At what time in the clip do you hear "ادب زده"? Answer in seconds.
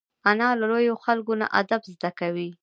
1.59-2.09